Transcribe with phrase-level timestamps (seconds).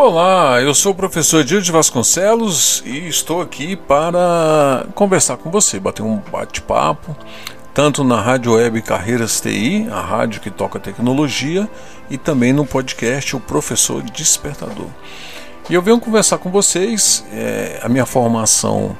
[0.00, 5.80] Olá, eu sou o professor Diego de Vasconcelos e estou aqui para conversar com você,
[5.80, 7.16] bater um bate-papo,
[7.74, 11.68] tanto na Rádio Web Carreiras TI, a rádio que toca tecnologia,
[12.08, 14.86] e também no podcast O Professor Despertador.
[15.68, 18.96] E eu venho conversar com vocês, é, a minha formação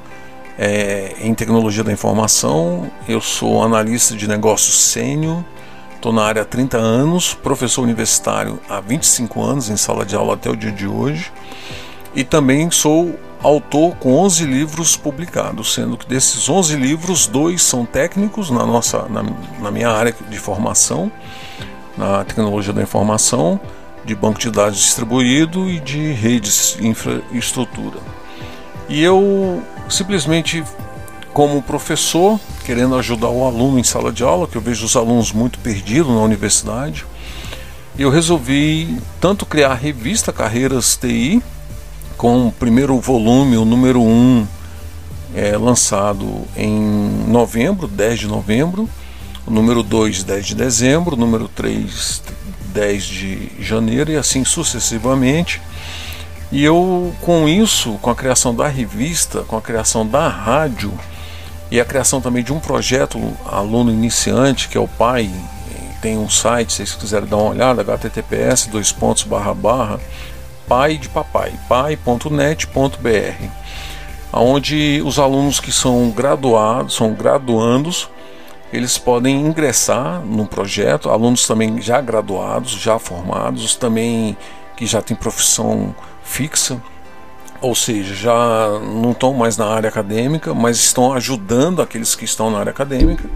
[0.58, 5.44] é em tecnologia da informação, eu sou analista de negócios sênior
[5.98, 10.34] Estou na área há 30 anos, professor universitário há 25 anos em sala de aula
[10.34, 11.32] até o dia de hoje.
[12.14, 17.84] E também sou autor com 11 livros publicados, sendo que desses 11 livros, dois são
[17.84, 19.24] técnicos na, nossa, na,
[19.58, 21.10] na minha área de formação,
[21.96, 23.60] na tecnologia da informação,
[24.04, 27.98] de banco de dados distribuído e de redes infraestrutura.
[28.88, 30.62] E eu simplesmente
[31.38, 35.30] como professor, querendo ajudar o aluno em sala de aula, que eu vejo os alunos
[35.30, 37.06] muito perdidos na universidade,
[37.96, 41.40] eu resolvi tanto criar a revista Carreiras TI,
[42.16, 44.48] com o primeiro volume, o número 1,
[45.32, 46.76] é, lançado em
[47.28, 48.90] novembro, 10 de novembro,
[49.46, 52.20] o número 2, 10 de dezembro, o número 3,
[52.74, 55.62] 10 de janeiro e assim sucessivamente.
[56.50, 60.92] E eu, com isso, com a criação da revista, com a criação da rádio,
[61.70, 65.30] e a criação também de um projeto aluno iniciante, que é o PAI,
[66.00, 70.00] tem um site, se vocês quiserem dar uma olhada, https dois pontos barra barra
[70.68, 73.48] pai de papai, pai.net.br,
[74.32, 78.08] onde os alunos que são graduados, são graduandos,
[78.70, 84.36] eles podem ingressar no projeto, alunos também já graduados, já formados, também
[84.76, 86.80] que já têm profissão fixa,
[87.60, 92.50] ou seja, já não estão mais na área acadêmica, mas estão ajudando aqueles que estão
[92.50, 93.28] na área acadêmica.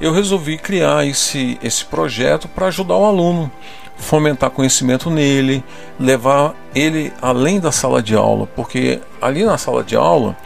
[0.00, 3.50] Eu resolvi criar esse, esse projeto para ajudar o aluno,
[3.96, 5.62] fomentar conhecimento nele,
[5.98, 10.36] levar ele além da sala de aula, porque ali na sala de aula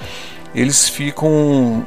[0.55, 1.87] eles ficam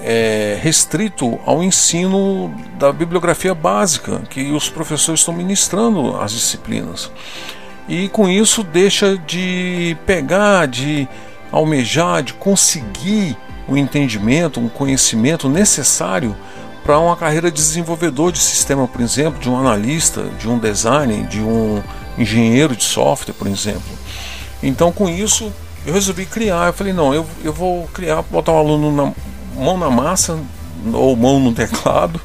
[0.00, 7.10] é, restrito ao ensino da bibliografia básica que os professores estão ministrando as disciplinas
[7.88, 11.08] e com isso deixa de pegar, de
[11.50, 13.36] almejar, de conseguir
[13.68, 16.36] o um entendimento, um conhecimento necessário
[16.84, 21.26] para uma carreira de desenvolvedor de sistema, por exemplo, de um analista, de um designer,
[21.26, 21.82] de um
[22.18, 23.82] engenheiro de software, por exemplo.
[24.62, 25.52] Então, com isso,
[25.86, 26.68] eu resolvi criar.
[26.68, 29.12] Eu falei: não, eu, eu vou criar, botar o um aluno na
[29.62, 30.38] mão na massa
[30.92, 32.20] ou mão no teclado,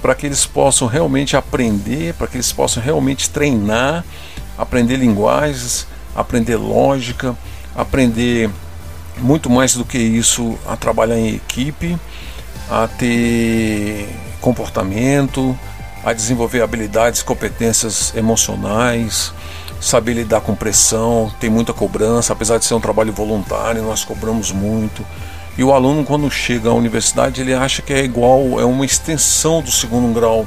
[0.00, 4.04] para que eles possam realmente aprender, para que eles possam realmente treinar
[4.58, 7.36] aprender linguagens, aprender lógica,
[7.74, 8.50] aprender
[9.18, 11.98] muito mais do que isso a trabalhar em equipe,
[12.70, 14.08] a ter
[14.40, 15.58] comportamento,
[16.04, 19.32] a desenvolver habilidades, competências emocionais,
[19.80, 24.52] saber lidar com pressão, tem muita cobrança, apesar de ser um trabalho voluntário, nós cobramos
[24.52, 25.04] muito.
[25.56, 29.62] E o aluno quando chega à universidade, ele acha que é igual, é uma extensão
[29.62, 30.46] do segundo grau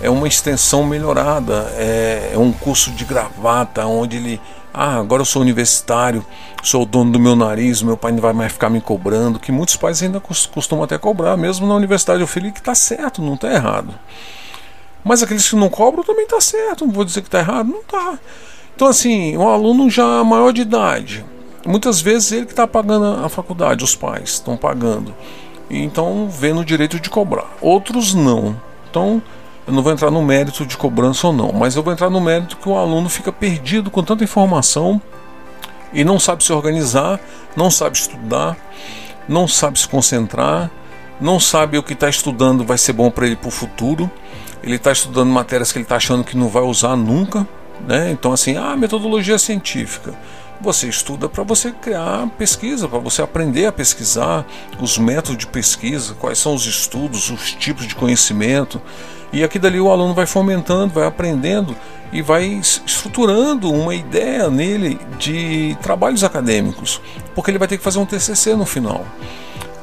[0.00, 4.40] é uma extensão melhorada, é, é um curso de gravata, onde ele
[4.72, 6.24] ah, agora eu sou universitário,
[6.62, 9.50] sou o dono do meu nariz, meu pai não vai mais ficar me cobrando, que
[9.50, 12.20] muitos pais ainda costumam até cobrar, mesmo na universidade.
[12.20, 13.92] Eu falei que está certo, não está errado.
[15.02, 17.80] Mas aqueles que não cobram também está certo, não vou dizer que está errado, não
[17.80, 18.18] está.
[18.76, 21.24] Então, assim, um aluno já maior de idade,
[21.66, 25.12] muitas vezes ele que está pagando a faculdade, os pais estão pagando,
[25.68, 27.56] então vendo o direito de cobrar.
[27.60, 28.56] Outros não.
[28.88, 29.20] Então,
[29.68, 32.22] eu não vou entrar no mérito de cobrança ou não, mas eu vou entrar no
[32.22, 34.98] mérito que o aluno fica perdido com tanta informação
[35.92, 37.20] e não sabe se organizar,
[37.54, 38.56] não sabe estudar,
[39.28, 40.70] não sabe se concentrar,
[41.20, 44.10] não sabe o que está estudando vai ser bom para ele para o futuro.
[44.62, 47.46] Ele está estudando matérias que ele está achando que não vai usar nunca,
[47.86, 48.10] né?
[48.10, 50.14] Então assim, ah, metodologia científica.
[50.62, 54.46] Você estuda para você criar pesquisa, para você aprender a pesquisar,
[54.80, 58.80] os métodos de pesquisa, quais são os estudos, os tipos de conhecimento.
[59.32, 61.76] E aqui dali o aluno vai fomentando, vai aprendendo
[62.12, 67.00] e vai estruturando uma ideia nele de trabalhos acadêmicos,
[67.34, 69.04] porque ele vai ter que fazer um TCC no final.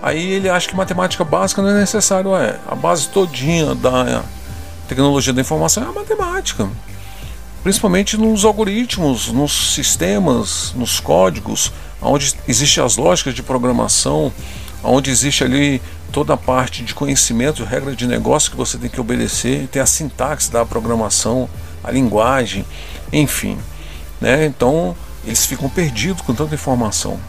[0.02, 2.36] Aí ele acha que matemática básica não é necessário.
[2.36, 4.24] É, a base todinha da
[4.88, 6.70] tecnologia da informação é a matemática.
[7.64, 11.72] Principalmente nos algoritmos, nos sistemas, nos códigos,
[12.02, 14.32] onde existem as lógicas de programação,
[14.84, 15.82] onde existe ali
[16.16, 19.86] toda a parte de conhecimento, regra de negócio que você tem que obedecer, tem a
[19.86, 21.50] sintaxe da programação,
[21.84, 22.66] a linguagem,
[23.12, 23.58] enfim.
[24.22, 24.46] Né?
[24.46, 24.96] Então
[25.26, 27.20] eles ficam perdidos com tanta informação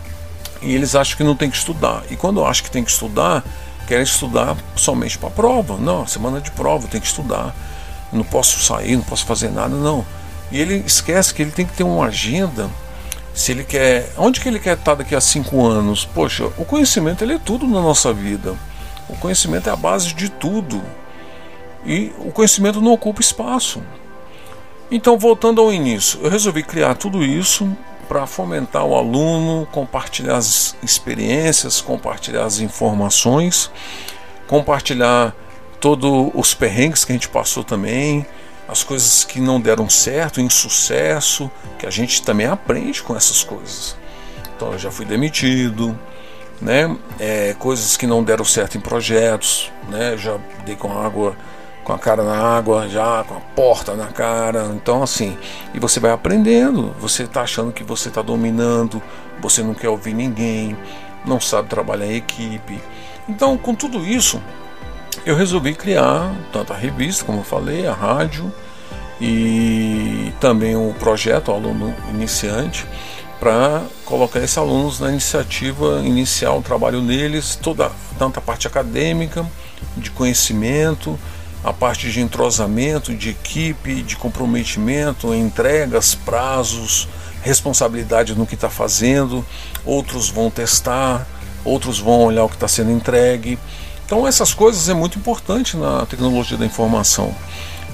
[0.62, 2.04] e eles acham que não tem que estudar.
[2.12, 3.42] E quando acham que tem que estudar,
[3.88, 5.76] querem estudar somente para prova.
[5.76, 7.56] Não, semana de prova tem que estudar.
[8.12, 10.06] Não posso sair, não posso fazer nada, não.
[10.52, 12.70] E ele esquece que ele tem que ter uma agenda.
[13.34, 16.04] Se ele quer, onde que ele quer estar daqui a cinco anos?
[16.04, 18.54] Poxa, o conhecimento ele é tudo na nossa vida.
[19.08, 20.82] O conhecimento é a base de tudo.
[21.84, 23.82] E o conhecimento não ocupa espaço.
[24.90, 27.68] Então, voltando ao início, eu resolvi criar tudo isso
[28.08, 33.70] para fomentar o aluno, compartilhar as experiências, compartilhar as informações,
[34.46, 35.34] compartilhar
[35.80, 38.24] todos os perrengues que a gente passou também,
[38.68, 43.96] as coisas que não deram certo, insucesso, que a gente também aprende com essas coisas.
[44.56, 45.98] Então eu já fui demitido,
[46.60, 46.96] né?
[47.18, 50.16] É, coisas que não deram certo em projetos, né?
[50.16, 51.36] Já dei com água
[51.86, 54.72] com a cara na água, já com a porta na cara.
[54.74, 55.38] Então, assim,
[55.72, 56.92] e você vai aprendendo.
[56.98, 59.00] Você está achando que você está dominando,
[59.40, 60.76] você não quer ouvir ninguém,
[61.24, 62.82] não sabe trabalhar em equipe.
[63.28, 64.42] Então, com tudo isso,
[65.24, 68.52] eu resolvi criar tanto a revista, como eu falei, a rádio
[69.20, 72.84] e também o projeto Aluno Iniciante
[73.38, 79.46] para colocar esses alunos na iniciativa inicial, o trabalho neles, toda tanto a parte acadêmica,
[79.96, 81.18] de conhecimento,
[81.62, 87.08] a parte de entrosamento, de equipe, de comprometimento, entregas, prazos,
[87.42, 89.44] responsabilidade no que está fazendo.
[89.84, 91.26] Outros vão testar,
[91.64, 93.58] outros vão olhar o que está sendo entregue.
[94.04, 97.34] Então essas coisas é muito importante na tecnologia da informação,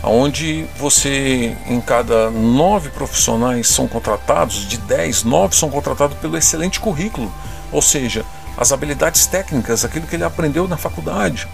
[0.02, 6.80] onde você em cada nove profissionais são contratados, de dez, nove são contratados pelo excelente
[6.80, 7.32] currículo,
[7.70, 8.24] ou seja,
[8.56, 11.48] as habilidades técnicas, aquilo que ele aprendeu na faculdade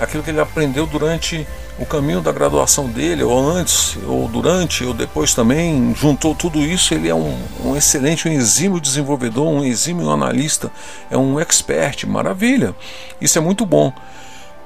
[0.00, 1.46] aquilo que ele aprendeu durante
[1.78, 6.94] o caminho da graduação dele, ou antes, ou durante, ou depois também, juntou tudo isso,
[6.94, 10.72] ele é um, um excelente, um exímio desenvolvedor, um exímio analista,
[11.10, 12.74] é um expert, maravilha.
[13.20, 13.92] Isso é muito bom.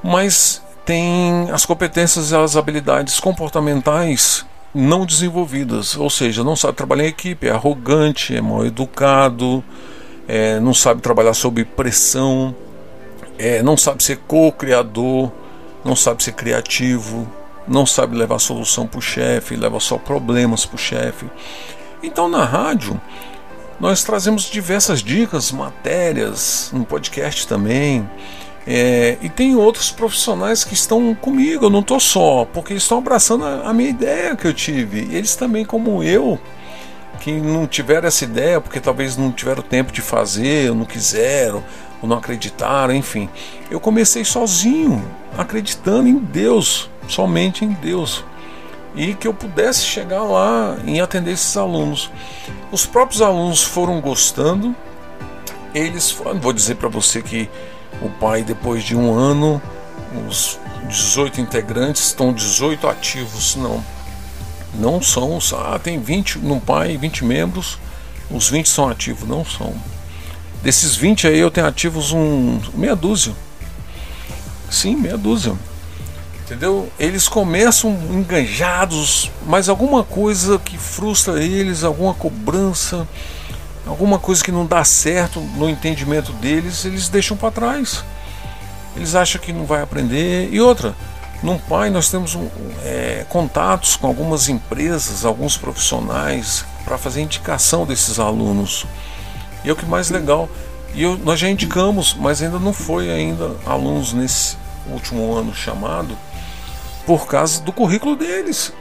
[0.03, 4.44] Mas tem as competências e as habilidades comportamentais
[4.75, 9.62] não desenvolvidas, ou seja, não sabe trabalhar em equipe, é arrogante, é mal educado,
[10.26, 12.54] é, não sabe trabalhar sob pressão,
[13.38, 15.31] é, não sabe ser co-criador,
[15.84, 17.30] não sabe ser criativo,
[17.69, 21.26] não sabe levar solução para o chefe, leva só problemas para o chefe.
[22.02, 23.00] Então na rádio
[23.78, 28.08] nós trazemos diversas dicas, matérias, no podcast também.
[28.66, 32.99] É, e tem outros profissionais que estão comigo, eu não estou só, porque eles estão
[32.99, 35.06] abraçando a, a minha ideia que eu tive.
[35.11, 36.38] E eles também, como eu,
[37.20, 41.62] que não tiveram essa ideia, porque talvez não tiveram tempo de fazer, ou não quiseram,
[42.00, 43.28] ou não acreditaram, enfim.
[43.71, 45.04] Eu comecei sozinho,
[45.37, 48.25] acreditando em Deus, somente em Deus.
[48.97, 52.11] E que eu pudesse chegar lá e atender esses alunos.
[52.71, 54.75] Os próprios alunos foram gostando.
[55.75, 57.50] Eles, vou dizer para você que
[58.02, 59.60] o pai, depois de um ano,
[60.28, 60.58] os
[60.88, 63.82] 18 integrantes estão 18 ativos, não.
[64.74, 67.78] Não são, ah, tem 20 no pai, 20 membros,
[68.30, 69.72] os 20 são ativos, não são.
[70.62, 73.34] Desses 20 aí eu tenho ativos um meia dúzia.
[74.70, 75.54] Sim, meia dúzia.
[76.44, 76.90] Entendeu?
[76.98, 83.08] Eles começam enganjados, mas alguma coisa que frustra eles, alguma cobrança,
[83.87, 88.05] alguma coisa que não dá certo no entendimento deles, eles deixam para trás.
[88.97, 90.49] Eles acham que não vai aprender.
[90.53, 90.95] E outra,
[91.43, 92.38] num pai nós temos
[92.83, 98.87] é, contatos com algumas empresas, alguns profissionais para fazer indicação desses alunos.
[99.64, 100.49] E é o que mais legal.
[100.95, 104.57] E eu, nós já indicamos, mas ainda não foi ainda alunos nesse
[104.88, 106.17] último ano chamado,
[107.07, 108.73] por causa do currículo deles.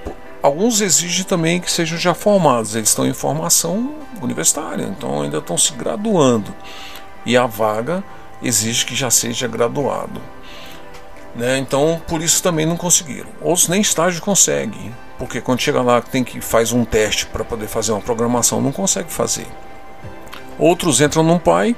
[0.43, 5.57] Alguns exigem também que sejam já formados, eles estão em formação universitária, então ainda estão
[5.57, 6.53] se graduando.
[7.25, 8.03] E a vaga
[8.41, 10.21] exige que já seja graduado.
[11.33, 11.57] Né?
[11.59, 13.29] Então, por isso também não conseguiram.
[13.39, 17.67] Outros nem estágio conseguem, porque quando chega lá tem que faz um teste para poder
[17.67, 19.47] fazer uma programação, não consegue fazer.
[20.59, 21.73] Outros entram num pai,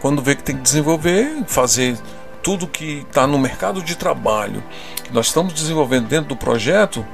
[0.00, 1.98] quando vê que tem que desenvolver, fazer
[2.42, 4.64] tudo que está no mercado de trabalho
[5.04, 7.04] que nós estamos desenvolvendo dentro do projeto,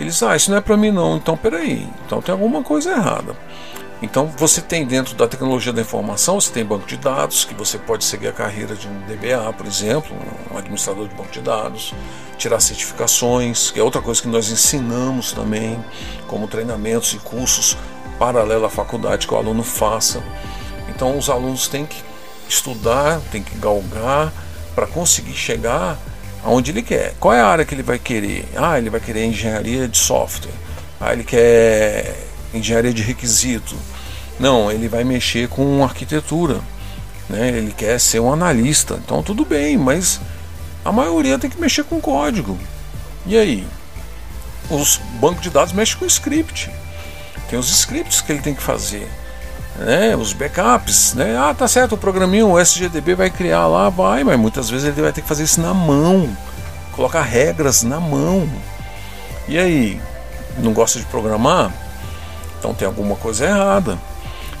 [0.00, 3.36] eles, ah, isso não é para mim não, então peraí, então tem alguma coisa errada.
[4.02, 7.76] Então você tem dentro da tecnologia da informação, você tem banco de dados, que você
[7.76, 10.16] pode seguir a carreira de um DBA, por exemplo,
[10.50, 11.92] um administrador de banco de dados,
[12.38, 15.78] tirar certificações, que é outra coisa que nós ensinamos também,
[16.26, 17.76] como treinamentos e cursos
[18.18, 20.22] paralelo à faculdade que o aluno faça.
[20.88, 22.02] Então os alunos têm que
[22.48, 24.32] estudar, têm que galgar
[24.74, 25.98] para conseguir chegar
[26.44, 27.14] aonde ele quer.
[27.20, 28.46] Qual é a área que ele vai querer?
[28.56, 30.52] Ah, ele vai querer engenharia de software.
[31.00, 32.16] Ah, ele quer
[32.52, 33.76] engenharia de requisito.
[34.38, 36.60] Não, ele vai mexer com arquitetura.
[37.28, 37.48] Né?
[37.48, 38.98] Ele quer ser um analista.
[39.04, 40.20] Então tudo bem, mas
[40.84, 42.58] a maioria tem que mexer com código.
[43.26, 43.66] E aí?
[44.70, 46.70] Os bancos de dados mexem com script.
[47.48, 49.08] Tem os scripts que ele tem que fazer.
[49.80, 51.38] Né, os backups, né?
[51.38, 55.00] Ah, tá certo, o programinho, o SGDB vai criar lá, vai, mas muitas vezes ele
[55.00, 56.28] vai ter que fazer isso na mão,
[56.92, 58.46] colocar regras na mão.
[59.48, 59.98] E aí,
[60.58, 61.72] não gosta de programar?
[62.58, 63.98] Então tem alguma coisa errada.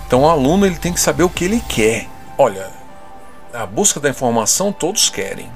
[0.06, 2.08] Então o aluno ele tem que saber o que ele quer.
[2.38, 2.70] Olha,
[3.52, 5.50] a busca da informação todos querem.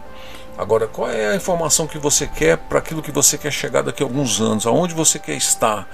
[0.58, 4.02] Agora, qual é a informação que você quer para aquilo que você quer chegar daqui
[4.02, 4.66] a alguns anos?
[4.66, 5.88] Aonde você quer estar?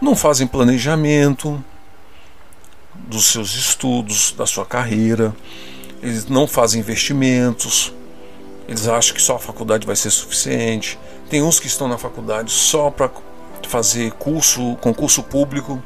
[0.00, 1.62] Não fazem planejamento
[3.08, 5.34] dos seus estudos, da sua carreira.
[6.02, 7.92] Eles não fazem investimentos.
[8.68, 10.98] Eles acham que só a faculdade vai ser suficiente.
[11.28, 13.10] Tem uns que estão na faculdade só para
[13.68, 15.82] fazer curso, concurso público,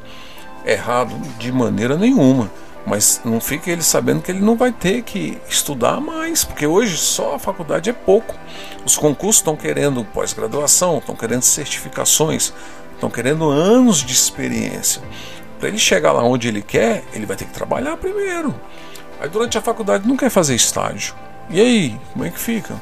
[0.65, 2.51] errado de maneira nenhuma.
[2.87, 6.99] Mas não fica ele sabendo que ele não vai ter que estudar mais, porque hoje
[6.99, 8.35] só a faculdade é pouco.
[8.85, 12.53] Os concursos estão querendo pós-graduação, estão querendo certificações,
[12.93, 15.01] estão querendo anos de experiência.
[15.59, 18.55] Para ele chegar lá onde ele quer, ele vai ter que trabalhar primeiro.
[19.21, 21.15] Aí durante a faculdade não quer fazer estágio.
[21.51, 22.75] E aí, como é que fica?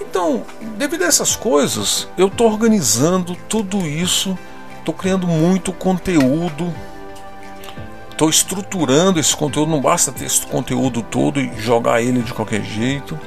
[0.00, 0.44] Então,
[0.76, 4.36] devido a essas coisas, eu estou organizando tudo isso,
[4.78, 6.72] estou criando muito conteúdo,
[8.10, 9.70] estou estruturando esse conteúdo.
[9.70, 13.18] Não basta ter esse conteúdo todo e jogar ele de qualquer jeito.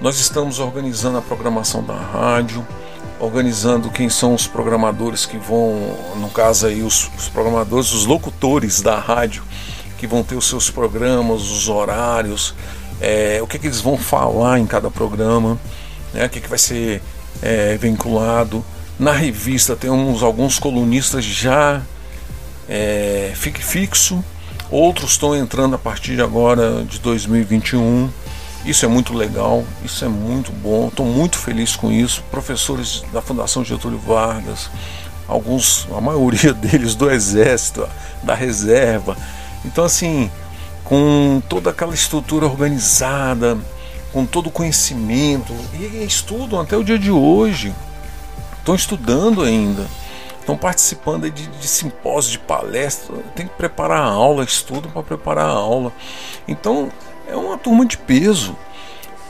[0.00, 2.66] Nós estamos organizando a programação da rádio,
[3.20, 8.80] organizando quem são os programadores que vão, no caso aí, os, os programadores, os locutores
[8.80, 9.42] da rádio,
[9.98, 12.54] que vão ter os seus programas, os horários,
[13.00, 15.58] é, o que, que eles vão falar em cada programa
[16.12, 17.02] né, o que, que vai ser
[17.42, 18.64] é, vinculado.
[18.98, 21.82] Na revista temos alguns colunistas já
[22.68, 24.22] é, fixo,
[24.70, 28.10] outros estão entrando a partir de agora de 2021.
[28.64, 32.22] Isso é muito legal, isso é muito bom, estou muito feliz com isso.
[32.30, 34.70] Professores da Fundação Getúlio Vargas,
[35.26, 37.88] alguns, a maioria deles do Exército,
[38.22, 39.16] da Reserva.
[39.64, 40.30] Então, assim,
[40.84, 43.58] com toda aquela estrutura organizada,
[44.12, 47.74] com todo o conhecimento e estudam até o dia de hoje.
[48.58, 49.86] Estão estudando ainda,
[50.40, 53.18] estão participando de, de simpósios, de palestras.
[53.34, 55.92] Tem que preparar a aula, estudam para preparar a aula.
[56.46, 56.90] Então
[57.28, 58.56] é uma turma de peso,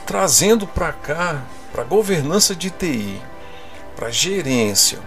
[0.05, 3.21] trazendo para cá, para governança de TI,
[3.95, 4.99] para gerência,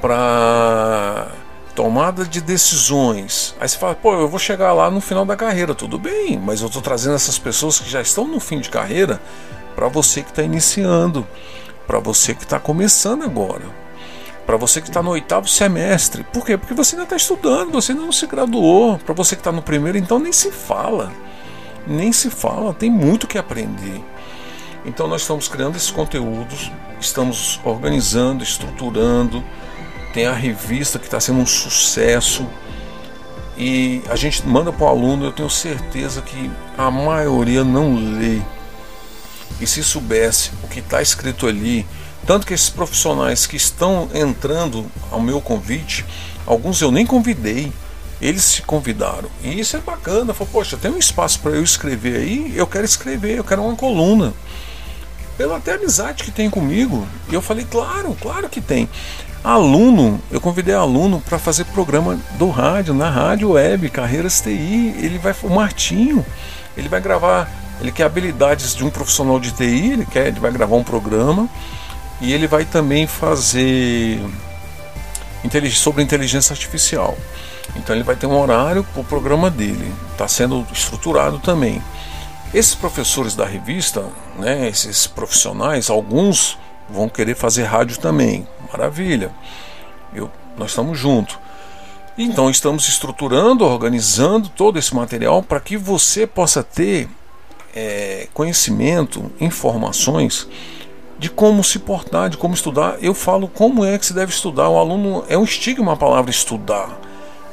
[0.00, 1.28] para
[1.74, 3.54] tomada de decisões.
[3.60, 6.62] Aí você fala, pô, eu vou chegar lá no final da carreira, tudo bem, mas
[6.62, 9.20] eu estou trazendo essas pessoas que já estão no fim de carreira
[9.74, 11.26] para você que está iniciando,
[11.86, 13.64] para você que está começando agora,
[14.46, 16.24] para você que está no oitavo semestre.
[16.32, 16.56] Por quê?
[16.56, 18.98] Porque você ainda está estudando, você ainda não se graduou.
[18.98, 21.12] Para você que está no primeiro, então nem se fala,
[21.86, 24.02] nem se fala, tem muito que aprender.
[24.84, 29.42] Então nós estamos criando esses conteúdos, estamos organizando, estruturando
[30.16, 32.46] tem a revista que está sendo um sucesso
[33.54, 35.26] e a gente manda para o aluno.
[35.26, 38.40] Eu tenho certeza que a maioria não lê.
[39.60, 41.86] E se soubesse o que está escrito ali,
[42.26, 46.02] tanto que esses profissionais que estão entrando ao meu convite,
[46.46, 47.70] alguns eu nem convidei,
[48.20, 49.28] eles se convidaram.
[49.42, 50.32] E isso é bacana.
[50.32, 53.76] Falei, poxa, tem um espaço para eu escrever aí, eu quero escrever, eu quero uma
[53.76, 54.32] coluna.
[55.36, 57.06] Pela até amizade que tem comigo.
[57.28, 58.88] E eu falei, claro, claro que tem.
[59.44, 64.94] Aluno, eu convidei aluno para fazer programa do rádio, na rádio web, Carreiras TI.
[64.98, 66.24] Ele vai, o Martinho,
[66.76, 67.48] ele vai gravar,
[67.80, 71.48] ele quer habilidades de um profissional de TI, ele quer, ele vai gravar um programa
[72.20, 74.20] e ele vai também fazer
[75.74, 77.16] sobre inteligência artificial.
[77.74, 81.82] Então ele vai ter um horário para o programa dele, está sendo estruturado também.
[82.54, 84.04] Esses professores da revista,
[84.38, 86.56] né, esses profissionais, alguns
[86.88, 88.46] vão querer fazer rádio também.
[88.70, 89.30] Maravilha.
[90.14, 91.38] Eu, nós estamos juntos.
[92.16, 97.08] Então estamos estruturando, organizando todo esse material para que você possa ter
[97.74, 100.48] é, conhecimento, informações
[101.18, 102.96] de como se portar, de como estudar.
[103.02, 104.68] Eu falo como é que se deve estudar.
[104.68, 106.98] O aluno é um estigma a palavra estudar.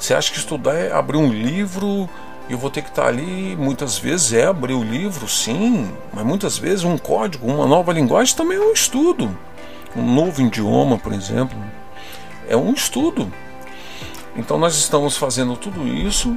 [0.03, 2.09] Você acha que estudar é abrir um livro
[2.49, 3.55] e eu vou ter que estar ali?
[3.55, 8.35] Muitas vezes é abrir o livro, sim, mas muitas vezes um código, uma nova linguagem
[8.35, 9.33] também é um estudo.
[9.95, 11.57] Um novo idioma, por exemplo,
[12.49, 13.31] é um estudo.
[14.35, 16.35] Então nós estamos fazendo tudo isso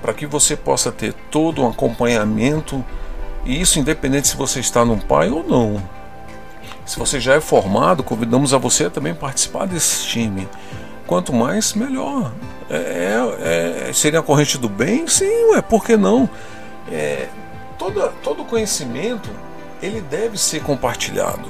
[0.00, 2.84] para que você possa ter todo um acompanhamento,
[3.44, 5.82] e isso independente se você está no pai ou não.
[6.86, 10.48] Se você já é formado, convidamos a você também participar desse time.
[11.10, 12.30] Quanto mais, melhor.
[12.70, 15.08] É, é, é, seria a corrente do bem?
[15.08, 16.30] Sim, é por que não?
[16.88, 17.26] É,
[17.76, 19.28] toda, todo conhecimento
[19.82, 21.48] ele deve ser compartilhado.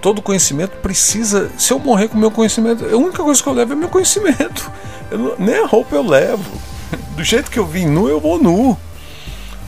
[0.00, 1.50] Todo conhecimento precisa.
[1.58, 4.70] Se eu morrer com meu conhecimento, a única coisa que eu levo é meu conhecimento.
[5.10, 6.44] Eu, nem a roupa eu levo.
[7.16, 8.76] Do jeito que eu vim nu, eu vou nu.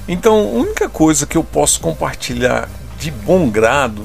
[0.06, 4.04] Então, a única coisa que eu posso compartilhar de bom grado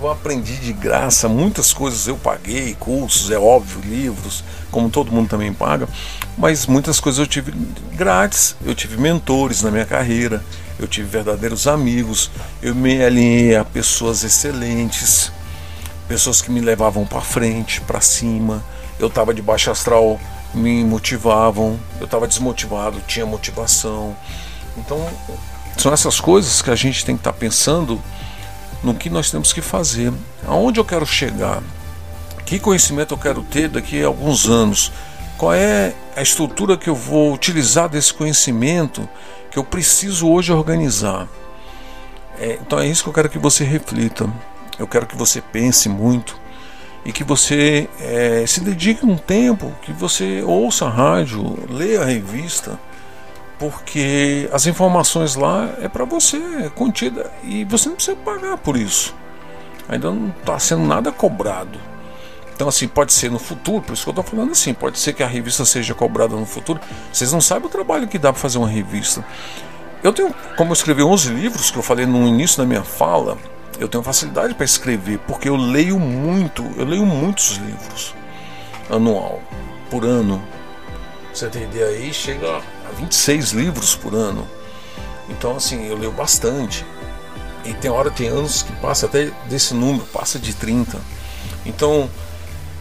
[0.00, 5.28] eu aprendi de graça, muitas coisas eu paguei, cursos, é óbvio, livros, como todo mundo
[5.28, 5.88] também paga,
[6.36, 7.52] mas muitas coisas eu tive
[7.94, 8.56] grátis.
[8.64, 10.44] Eu tive mentores na minha carreira,
[10.78, 12.30] eu tive verdadeiros amigos,
[12.62, 15.32] eu me alinhei a pessoas excelentes,
[16.06, 18.62] pessoas que me levavam para frente, para cima.
[18.98, 20.20] Eu estava de baixo astral,
[20.54, 24.16] me motivavam, eu estava desmotivado, tinha motivação.
[24.76, 25.08] Então,
[25.76, 28.00] são essas coisas que a gente tem que estar tá pensando
[28.82, 30.12] no que nós temos que fazer,
[30.46, 31.62] aonde eu quero chegar,
[32.44, 34.92] que conhecimento eu quero ter daqui a alguns anos,
[35.36, 39.08] qual é a estrutura que eu vou utilizar desse conhecimento
[39.50, 41.28] que eu preciso hoje organizar.
[42.38, 44.30] É, então é isso que eu quero que você reflita,
[44.78, 46.38] eu quero que você pense muito
[47.04, 52.04] e que você é, se dedique um tempo, que você ouça a rádio, leia a
[52.04, 52.78] revista
[53.58, 58.76] porque as informações lá é para você, é contida e você não precisa pagar por
[58.76, 59.14] isso.
[59.88, 61.78] Ainda não está sendo nada cobrado.
[62.54, 65.12] Então, assim, pode ser no futuro, por isso que eu estou falando assim, pode ser
[65.12, 66.80] que a revista seja cobrada no futuro.
[67.12, 69.24] Vocês não sabem o trabalho que dá para fazer uma revista.
[70.02, 73.36] Eu tenho, como eu escrevi 11 livros, que eu falei no início da minha fala,
[73.78, 78.14] eu tenho facilidade para escrever, porque eu leio muito, eu leio muitos livros
[78.90, 79.42] anual,
[79.90, 80.42] por ano.
[81.32, 82.62] Você tem ideia aí, chega
[82.98, 84.46] 26 livros por ano.
[85.28, 86.84] Então, assim, eu leio bastante.
[87.64, 90.98] E tem hora, tem anos que passa até desse número, passa de 30.
[91.64, 92.08] Então,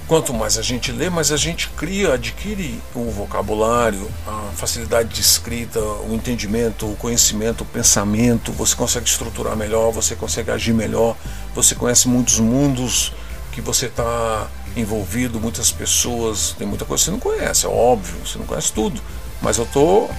[0.07, 5.21] quanto mais a gente lê, mais a gente cria, adquire o vocabulário, a facilidade de
[5.21, 8.51] escrita, o entendimento, o conhecimento, o pensamento.
[8.51, 11.17] Você consegue estruturar melhor, você consegue agir melhor,
[11.55, 13.11] você conhece muitos mundos
[13.51, 16.55] que você está envolvido, muitas pessoas.
[16.55, 19.01] Tem muita coisa que você não conhece, é óbvio, você não conhece tudo
[19.41, 20.09] mas eu estou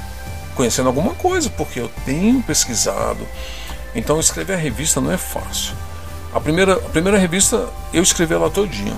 [0.54, 3.26] conhecendo alguma coisa porque eu tenho pesquisado.
[3.94, 5.74] Então escrever a revista não é fácil.
[6.34, 8.96] A primeira, a primeira revista eu escrevi ela todinha.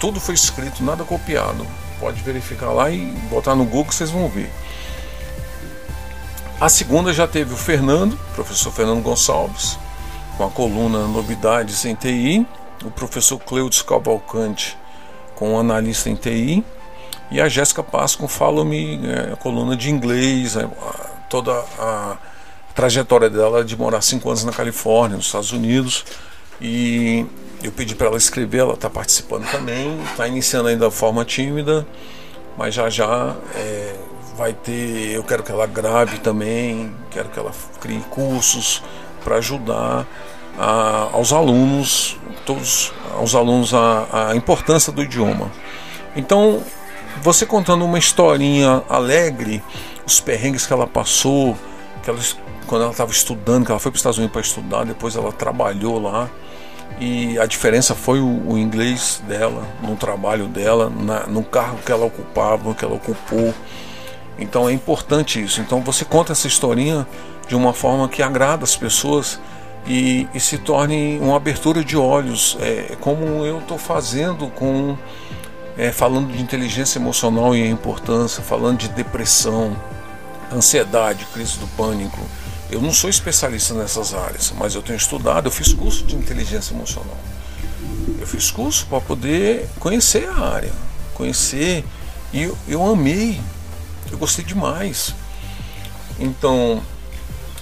[0.00, 1.66] Tudo foi escrito, nada copiado.
[2.00, 4.50] Pode verificar lá e botar no Google que vocês vão ver.
[6.60, 9.78] A segunda já teve o Fernando, professor Fernando Gonçalves,
[10.36, 12.46] com a coluna Novidades em TI,
[12.84, 14.76] o professor Cleudes Cavalcante,
[15.34, 16.64] com analista em TI,
[17.30, 20.68] e a Jéssica Paz com Follow Me, é, coluna de inglês, é,
[21.28, 22.16] toda a
[22.74, 26.04] trajetória dela de morar cinco anos na Califórnia, nos Estados Unidos.
[26.60, 27.26] E
[27.62, 31.86] eu pedi para ela escrever, ela está participando também, está iniciando ainda de forma tímida,
[32.56, 33.94] mas já já é,
[34.36, 35.12] vai ter.
[35.12, 38.82] Eu quero que ela grave também, quero que ela crie cursos
[39.24, 40.06] para ajudar
[40.58, 45.50] a, aos alunos, todos aos alunos a, a importância do idioma.
[46.14, 46.62] Então
[47.22, 49.62] você contando uma historinha alegre,
[50.06, 51.56] os perrengues que ela passou,
[52.02, 52.18] que ela,
[52.66, 55.32] quando ela estava estudando, que ela foi para os Estados Unidos para estudar, depois ela
[55.32, 56.28] trabalhou lá
[57.00, 61.90] e a diferença foi o, o inglês dela, no trabalho dela, na, no carro que
[61.90, 63.52] ela ocupava, que ela ocupou.
[64.38, 65.60] Então é importante isso.
[65.60, 67.06] Então você conta essa historinha
[67.48, 69.40] de uma forma que agrada as pessoas
[69.86, 74.96] e, e se torne uma abertura de olhos, é, como eu estou fazendo com
[75.76, 79.76] é, falando de inteligência emocional e a importância, falando de depressão,
[80.52, 82.20] ansiedade, crise do pânico.
[82.70, 86.74] Eu não sou especialista nessas áreas, mas eu tenho estudado, eu fiz curso de inteligência
[86.74, 87.16] emocional.
[88.18, 90.72] Eu fiz curso para poder conhecer a área,
[91.14, 91.84] conhecer,
[92.32, 93.40] e eu, eu amei,
[94.10, 95.14] eu gostei demais.
[96.18, 96.82] Então,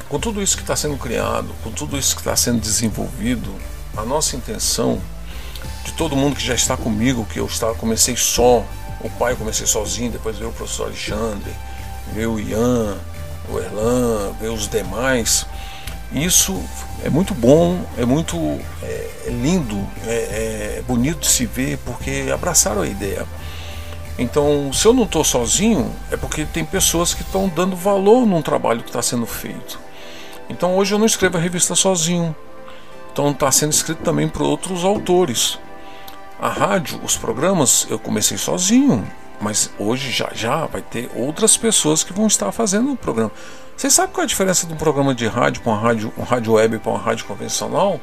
[0.08, 3.50] com tudo isso que está sendo criado, com tudo isso que está sendo desenvolvido,
[3.96, 5.00] a nossa intenção
[5.84, 8.64] de todo mundo que já está comigo, que eu estava, comecei só,
[9.00, 11.52] o pai eu comecei sozinho, depois veio o professor Alexandre,
[12.12, 12.96] veio o Ian,
[13.48, 15.46] o Erlan, veio os demais.
[16.12, 16.62] Isso
[17.04, 18.36] é muito bom, é muito
[18.82, 23.26] é, é lindo, é, é bonito de se ver, porque abraçaram a ideia.
[24.18, 28.42] Então, se eu não estou sozinho, é porque tem pessoas que estão dando valor num
[28.42, 29.80] trabalho que está sendo feito.
[30.48, 32.36] Então, hoje eu não escrevo a revista sozinho.
[33.10, 35.58] Então, está sendo escrito também por outros autores.
[36.40, 39.06] A rádio, os programas, eu comecei sozinho,
[39.40, 43.30] mas hoje já já vai ter outras pessoas que vão estar fazendo o programa.
[43.76, 46.22] Vocês sabem qual é a diferença de um programa de rádio para uma rádio, um
[46.22, 48.00] rádio web para uma rádio convencional?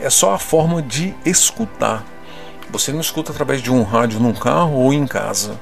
[0.00, 2.04] É só a forma de escutar.
[2.70, 5.60] Você não escuta através de um rádio num carro ou em casa.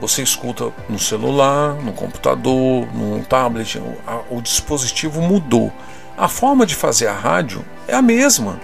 [0.00, 3.78] Você escuta no celular, no computador, no tablet.
[3.78, 5.72] O, o dispositivo mudou.
[6.16, 8.60] A forma de fazer a rádio é a mesma.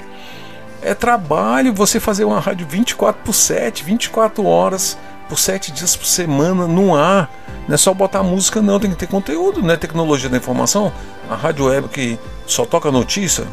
[0.83, 4.97] É trabalho você fazer uma rádio 24 por 7, 24 horas
[5.29, 7.31] por 7 dias por semana no ar.
[7.69, 10.93] Não é só botar música, não, tem que ter conteúdo, não é tecnologia da informação.
[11.29, 13.47] A rádio web que só toca notícia,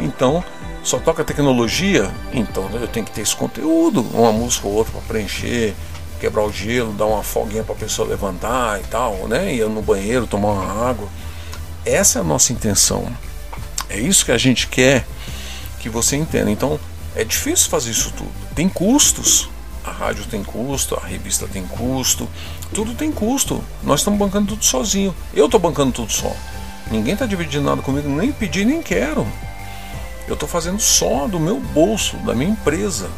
[0.00, 0.42] então
[0.82, 5.02] só toca tecnologia, então eu tenho que ter esse conteúdo, uma música ou outra para
[5.02, 5.74] preencher,
[6.18, 9.52] quebrar o gelo, dar uma folguinha para a pessoa levantar e tal, né?
[9.52, 11.08] Ir no banheiro, tomar uma água.
[11.84, 13.06] Essa é a nossa intenção.
[13.90, 15.04] É isso que a gente quer
[15.78, 16.50] que você entenda.
[16.50, 16.78] Então,
[17.14, 18.30] é difícil fazer isso tudo.
[18.54, 19.48] Tem custos.
[19.84, 22.28] A rádio tem custo, a revista tem custo,
[22.74, 23.64] tudo tem custo.
[23.82, 25.14] Nós estamos bancando tudo sozinho.
[25.32, 26.30] Eu estou bancando tudo só.
[26.90, 29.26] Ninguém está dividindo nada comigo, nem pedi, nem quero.
[30.26, 33.08] Eu estou fazendo só do meu bolso, da minha empresa.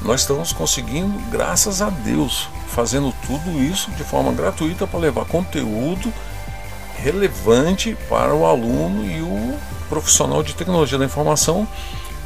[0.00, 6.12] Nós estamos conseguindo, graças a Deus, fazendo tudo isso de forma gratuita para levar conteúdo
[6.96, 9.58] relevante para o aluno e o
[9.92, 11.68] profissional de tecnologia da informação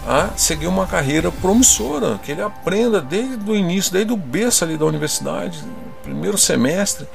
[0.06, 4.76] a seguir uma carreira promissora, que ele aprenda desde o início, desde o berço ali
[4.76, 5.58] da universidade,
[6.00, 7.08] primeiro semestre,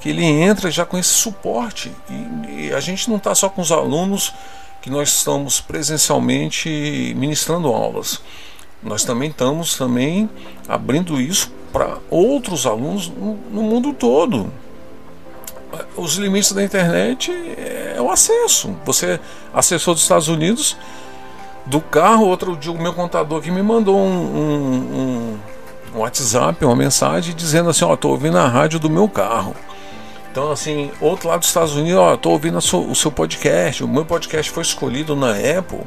[0.00, 1.92] que ele entra já com esse suporte.
[2.10, 4.34] E, e a gente não está só com os alunos
[4.80, 8.20] que nós estamos presencialmente ministrando aulas.
[8.82, 10.28] Nós também estamos também
[10.66, 14.52] abrindo isso para outros alunos no, no mundo todo.
[15.96, 18.76] Os limites da internet é o acesso.
[18.84, 19.18] Você
[19.52, 20.76] acessou dos Estados Unidos
[21.64, 25.38] do carro, outro dia o meu contador aqui me mandou um, um,
[25.94, 29.54] um WhatsApp, uma mensagem dizendo assim, ó, tô ouvindo a rádio do meu carro.
[30.30, 33.84] Então, assim, outro lado dos Estados Unidos, ó, tô ouvindo o seu podcast.
[33.84, 35.82] O meu podcast foi escolhido na Apple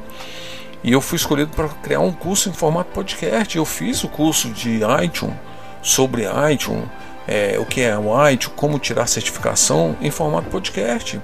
[0.84, 3.58] e eu fui escolhido para criar um curso em formato podcast.
[3.58, 5.36] Eu fiz o curso de iTunes
[5.82, 6.88] sobre iTunes,
[7.28, 7.94] é, o que é
[8.32, 11.22] iTunes, como tirar certificação em formato podcast.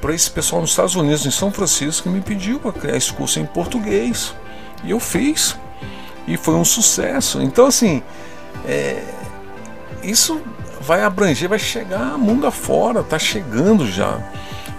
[0.00, 3.12] Para esse pessoal nos Estados Unidos, em São Francisco, que me pediu para criar esse
[3.12, 4.34] curso em português.
[4.82, 5.56] E eu fiz.
[6.26, 7.42] E foi um sucesso.
[7.42, 8.02] Então, assim,
[8.66, 9.02] é,
[10.02, 10.40] isso
[10.80, 14.18] vai abranger, vai chegar mundo afora, tá chegando já.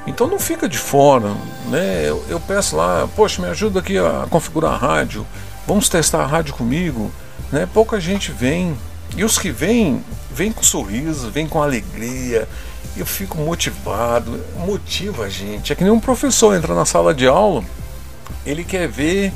[0.08, 1.32] Então não fica de fora,
[1.68, 2.10] né?
[2.10, 5.26] Eu, eu, peço lá, poxa, me ajuda aqui a configurar a rádio,
[5.68, 7.12] vamos testar a rádio comigo,
[7.52, 7.68] né?
[7.72, 8.76] Pouca gente vem
[9.16, 12.48] e os que vêm, vêm com sorriso, vêm com alegria.
[12.96, 15.72] Eu fico motivado, motiva a gente.
[15.72, 17.64] É que nem um professor entra na sala de aula,
[18.46, 19.34] ele quer ver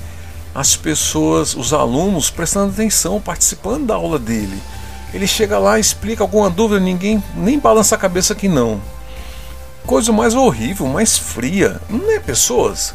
[0.54, 4.62] as pessoas, os alunos prestando atenção, participando da aula dele.
[5.14, 8.82] Ele chega lá, explica alguma dúvida, ninguém nem balança a cabeça que não.
[9.86, 11.80] Coisa mais horrível, mais fria.
[11.90, 12.94] Não é pessoas?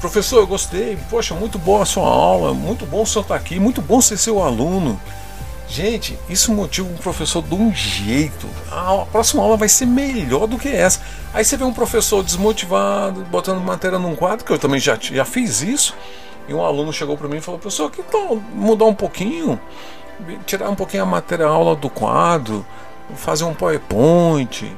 [0.00, 0.98] Professor, eu gostei.
[1.08, 2.54] Poxa, muito boa a sua aula.
[2.54, 3.58] Muito bom o senhor estar aqui.
[3.58, 5.00] Muito bom ser seu aluno.
[5.70, 8.48] Gente, isso motiva um professor de um jeito.
[8.72, 11.00] A próxima aula vai ser melhor do que essa.
[11.32, 15.24] Aí você vê um professor desmotivado, botando matéria num quadro, que eu também já, já
[15.24, 15.94] fiz isso.
[16.48, 19.60] E um aluno chegou para mim e falou: professor, que tal mudar um pouquinho?
[20.44, 22.66] tirar um pouquinho a matéria aula do quadro,
[23.14, 24.76] fazer um PowerPoint.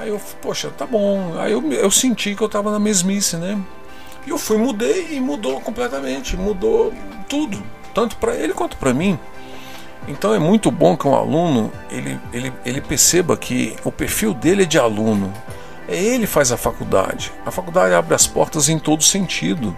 [0.00, 1.38] Aí eu, poxa, tá bom.
[1.38, 3.60] Aí eu, eu senti que eu tava na mesmice, né?
[4.26, 6.92] E eu fui, mudei e mudou completamente, mudou
[7.28, 7.62] tudo,
[7.94, 9.18] tanto para ele quanto para mim.
[10.08, 14.62] Então é muito bom que um aluno ele, ele, ele perceba que o perfil dele
[14.62, 15.32] é de aluno.
[15.88, 17.32] É ele faz a faculdade.
[17.46, 19.76] A faculdade abre as portas em todo sentido,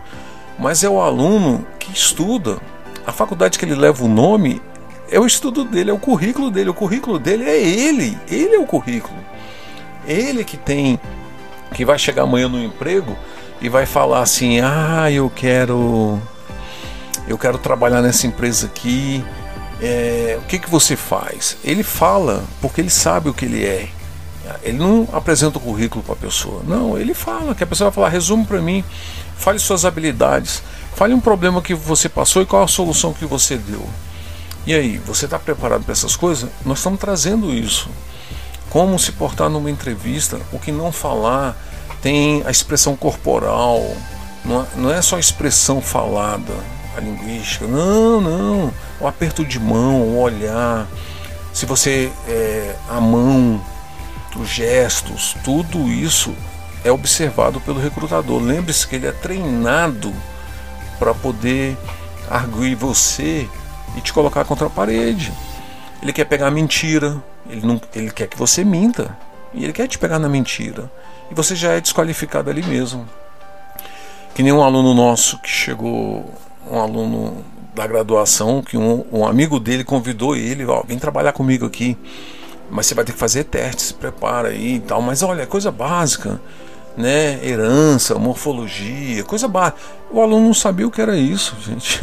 [0.59, 2.59] mas é o aluno que estuda.
[3.07, 4.63] A faculdade que ele leva o nome
[5.11, 6.71] é o estudo dele, é o currículo dele.
[6.71, 8.19] O currículo dele é ele.
[8.29, 9.19] Ele é o currículo.
[10.07, 10.99] Ele que tem,
[11.75, 13.17] que vai chegar amanhã no emprego
[13.61, 16.19] e vai falar assim: ah, eu quero,
[17.29, 19.25] eu quero trabalhar nessa empresa aqui.
[19.81, 21.57] É, o que que você faz?
[21.65, 23.89] Ele fala porque ele sabe o que ele é.
[24.63, 26.63] Ele não apresenta o currículo para a pessoa.
[26.67, 28.85] Não, ele fala que a pessoa vai falar: resume para mim,
[29.37, 30.63] fale suas habilidades,
[30.95, 33.85] fale um problema que você passou e qual a solução que você deu.
[34.67, 36.49] E aí, você está preparado para essas coisas?
[36.65, 37.89] Nós estamos trazendo isso.
[38.71, 41.57] Como se portar numa entrevista, o que não falar,
[42.01, 43.83] tem a expressão corporal,
[44.77, 46.53] não é, é só a expressão falada,
[46.97, 50.87] a linguística, não, não, o aperto de mão, o olhar,
[51.53, 53.61] se você é, a mão,
[54.37, 56.35] os gestos, tudo isso
[56.85, 58.43] é observado pelo recrutador.
[58.43, 60.13] Lembre-se que ele é treinado
[60.99, 61.77] para poder
[62.29, 63.49] arguir você
[63.97, 65.33] e te colocar contra a parede.
[66.03, 69.17] Ele quer pegar a mentira, ele, não, ele quer que você minta
[69.53, 70.91] e ele quer te pegar na mentira.
[71.31, 73.09] E você já é desqualificado ali mesmo.
[74.35, 76.29] Que nem um aluno nosso que chegou,
[76.71, 81.67] um aluno da graduação, que um, um amigo dele convidou ele, ó, vem trabalhar comigo
[81.67, 81.97] aqui.
[82.71, 85.03] Mas você vai ter que fazer teste, se prepara aí e tal.
[85.03, 86.41] Mas olha, é coisa básica
[86.97, 89.79] né, herança, morfologia, coisa básica.
[90.11, 92.01] O aluno não sabia o que era isso, gente.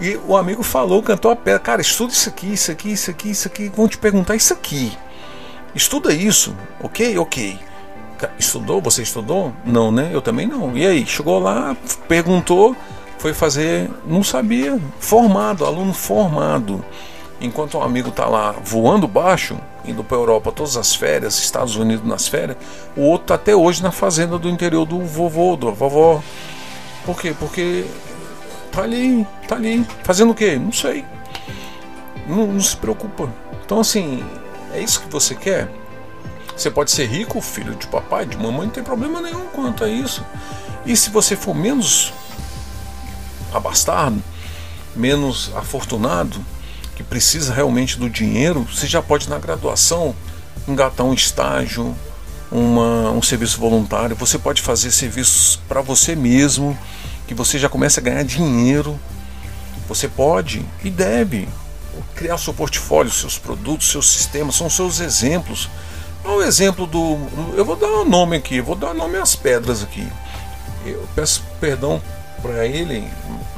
[0.00, 3.30] e o amigo falou, cantou a pedra, cara, estuda isso aqui, isso aqui, isso aqui,
[3.30, 4.96] isso aqui, vão te perguntar isso aqui.
[5.74, 7.18] Estuda isso, ok?
[7.18, 7.58] Ok.
[8.38, 8.80] Estudou?
[8.80, 9.52] Você estudou?
[9.66, 10.10] Não, né?
[10.12, 10.74] Eu também não.
[10.76, 11.04] E aí?
[11.04, 11.76] Chegou lá,
[12.08, 12.74] perguntou,
[13.24, 14.78] foi fazer, não sabia.
[15.00, 16.84] Formado, aluno formado.
[17.40, 21.74] Enquanto o amigo está lá voando baixo, indo para a Europa todas as férias, Estados
[21.74, 22.58] Unidos nas férias,
[22.94, 26.22] o outro está até hoje na fazenda do interior do vovô, da vovó.
[27.06, 27.34] Por quê?
[27.38, 27.86] Porque
[28.70, 29.86] tá ali, tá ali.
[30.02, 30.58] Fazendo o quê?
[30.58, 31.02] Não sei.
[32.26, 33.32] Não, não se preocupa.
[33.64, 34.22] Então assim,
[34.74, 35.70] é isso que você quer?
[36.54, 39.88] Você pode ser rico, filho de papai, de mamãe, não tem problema nenhum quanto a
[39.88, 40.22] isso.
[40.84, 42.12] E se você for menos
[43.54, 44.22] abastado,
[44.94, 46.44] menos afortunado,
[46.96, 50.14] que precisa realmente do dinheiro, você já pode na graduação
[50.68, 51.94] engatar um estágio,
[52.50, 56.78] uma, um serviço voluntário, você pode fazer serviços para você mesmo,
[57.26, 58.98] que você já começa a ganhar dinheiro.
[59.88, 61.48] Você pode e deve
[62.14, 65.68] criar seu portfólio, seus produtos, seus sistemas, são seus exemplos.
[66.24, 67.18] Olha o exemplo do.
[67.54, 70.06] Eu vou dar um nome aqui, vou dar nome às pedras aqui.
[70.86, 72.00] Eu peço perdão
[72.44, 73.10] para ele,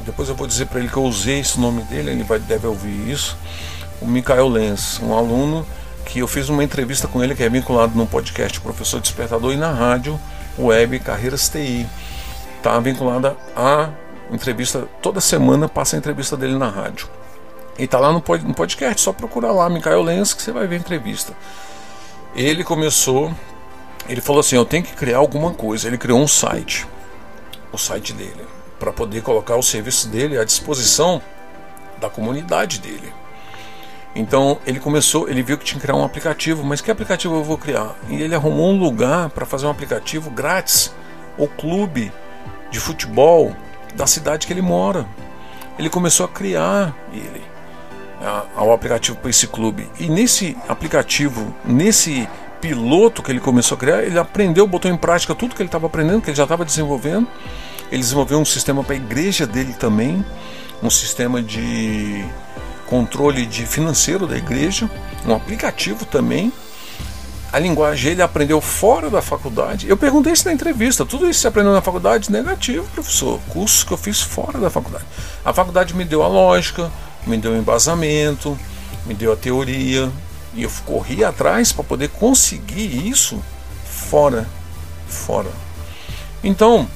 [0.05, 2.67] depois eu vou dizer para ele que eu usei esse nome dele, ele vai, deve
[2.67, 3.37] ouvir isso.
[4.01, 5.67] O Mikael Lenz, um aluno
[6.05, 9.57] que eu fiz uma entrevista com ele que é vinculado no podcast Professor Despertador e
[9.57, 10.17] na rádio
[10.57, 11.85] web Carreiras TI.
[12.55, 13.89] Está vinculada a
[14.31, 17.09] entrevista, toda semana passa a entrevista dele na rádio.
[17.77, 20.79] E está lá no, podcast, só procurar lá Mikael Lenz que você vai ver a
[20.79, 21.33] entrevista.
[22.33, 23.33] Ele começou,
[24.07, 25.87] ele falou assim: Eu tenho que criar alguma coisa.
[25.87, 26.87] Ele criou um site,
[27.71, 31.21] o site dele para poder colocar o serviço dele à disposição
[31.99, 33.13] da comunidade dele.
[34.15, 37.43] Então ele começou, ele viu que tinha que criar um aplicativo, mas que aplicativo eu
[37.43, 37.95] vou criar?
[38.09, 40.93] E ele arrumou um lugar para fazer um aplicativo grátis,
[41.37, 42.11] o clube
[42.71, 43.55] de futebol
[43.95, 45.05] da cidade que ele mora.
[45.77, 47.43] Ele começou a criar ele
[48.57, 49.87] o aplicativo para esse clube.
[49.99, 52.27] E nesse aplicativo, nesse
[52.59, 55.85] piloto que ele começou a criar, ele aprendeu, botou em prática tudo que ele estava
[55.85, 57.27] aprendendo, que ele já estava desenvolvendo
[57.91, 60.23] ele desenvolveu um sistema para a igreja dele também,
[60.81, 62.25] um sistema de
[62.87, 64.89] controle de financeiro da igreja,
[65.25, 66.51] um aplicativo também.
[67.51, 69.89] A linguagem ele aprendeu fora da faculdade.
[69.89, 71.05] Eu perguntei isso na entrevista.
[71.05, 72.29] Tudo isso você aprendeu na faculdade?
[72.29, 73.39] Negativo, professor.
[73.49, 75.05] Cursos que eu fiz fora da faculdade.
[75.45, 76.91] A faculdade me deu a lógica,
[77.25, 78.57] me deu o embasamento,
[79.05, 80.11] me deu a teoria.
[80.53, 83.41] E eu corri atrás para poder conseguir isso
[83.85, 84.45] fora.
[85.07, 85.49] Fora.
[86.43, 86.87] Então,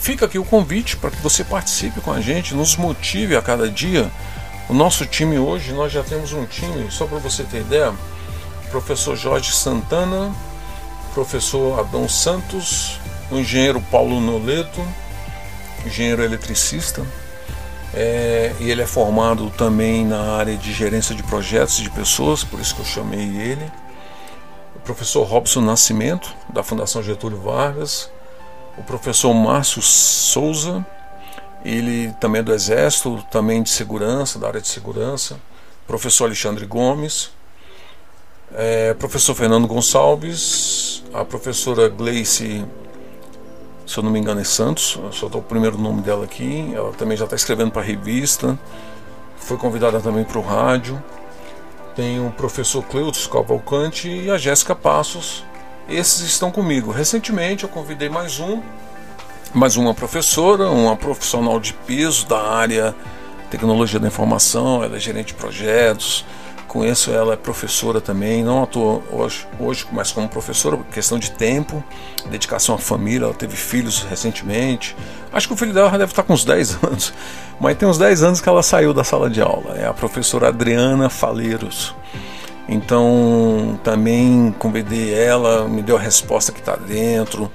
[0.00, 3.70] Fica aqui o convite para que você participe com a gente, nos motive a cada
[3.70, 4.10] dia.
[4.68, 7.92] O nosso time hoje, nós já temos um time, só para você ter ideia:
[8.70, 10.34] professor Jorge Santana,
[11.12, 12.98] professor Adão Santos,
[13.30, 14.80] o engenheiro Paulo Noleto,
[15.84, 17.04] engenheiro eletricista,
[17.92, 22.60] é, e ele é formado também na área de gerência de projetos de pessoas, por
[22.60, 23.70] isso que eu chamei ele.
[24.76, 28.10] O professor Robson Nascimento, da Fundação Getúlio Vargas,
[28.78, 30.86] o professor Márcio Souza,
[31.64, 35.38] ele também é do Exército, também de segurança, da área de segurança,
[35.86, 37.30] professor Alexandre Gomes,
[38.54, 42.64] é, professor Fernando Gonçalves, a professora Gleice,
[43.86, 46.92] se eu não me engano é Santos, só estou o primeiro nome dela aqui, ela
[46.92, 48.58] também já está escrevendo para a revista,
[49.36, 51.02] foi convidada também para o rádio,
[51.96, 55.44] tem o professor Cleutos Cavalcante e a Jéssica Passos,
[55.88, 56.90] esses estão comigo.
[56.90, 58.62] Recentemente eu convidei mais um,
[59.54, 62.94] mais uma professora, uma profissional de peso da área
[63.50, 66.24] tecnologia da informação, ela é gerente de projetos.
[66.66, 71.82] Conheço ela, é professora também, não atua hoje, hoje, mas como professora, questão de tempo,
[72.28, 74.94] dedicação à família, ela teve filhos recentemente.
[75.32, 77.14] Acho que o filho dela deve estar com uns 10 anos,
[77.58, 79.78] mas tem uns 10 anos que ela saiu da sala de aula.
[79.78, 81.94] É a professora Adriana Faleiros.
[82.68, 87.50] Então também convidei ela, me deu a resposta que está dentro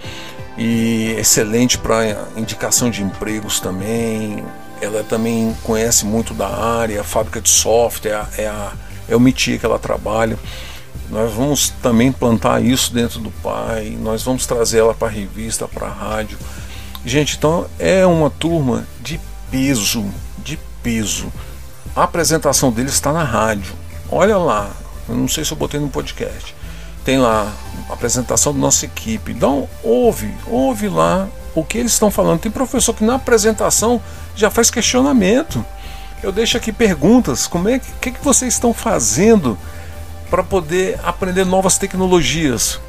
[0.58, 4.44] e excelente para indicação de empregos também.
[4.82, 8.74] Ela também conhece muito da área, a fábrica de software é a,
[9.08, 10.38] é o métier que ela trabalha.
[11.10, 15.68] Nós vamos também plantar isso dentro do pai, nós vamos trazer ela para a revista,
[15.68, 16.38] para a rádio.
[17.06, 19.20] Gente, então é uma turma de
[19.52, 20.06] peso,
[20.40, 21.32] de peso.
[21.96, 23.74] A apresentação deles está na rádio.
[24.10, 24.72] Olha lá,
[25.08, 26.56] eu não sei se eu botei no podcast.
[27.04, 27.52] Tem lá
[27.90, 29.32] a apresentação da nossa equipe.
[29.32, 32.40] Então, ouve, ouve lá o que eles estão falando.
[32.40, 34.02] Tem professor que na apresentação
[34.36, 35.64] já faz questionamento.
[36.22, 37.46] Eu deixo aqui perguntas.
[37.46, 39.58] Como é que, que, que vocês estão fazendo
[40.30, 42.80] para poder aprender novas tecnologias?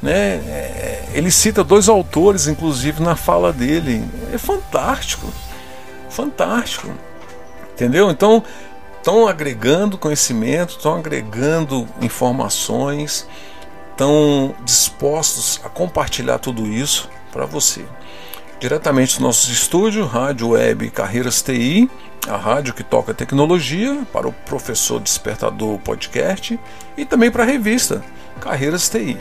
[0.00, 0.12] Né?
[0.12, 4.04] É, ele cita dois autores, inclusive, na fala dele.
[4.32, 5.26] É fantástico.
[6.08, 6.88] Fantástico.
[7.74, 8.10] Entendeu?
[8.10, 8.44] Então,
[9.02, 13.26] estão agregando conhecimento, estão agregando informações,
[13.90, 17.84] estão dispostos a compartilhar tudo isso para você.
[18.60, 21.90] Diretamente dos nossos estúdios, Rádio Web Carreiras TI,
[22.28, 26.58] a rádio que toca tecnologia, para o professor despertador podcast
[26.96, 28.04] e também para a revista
[28.40, 29.18] Carreiras TI.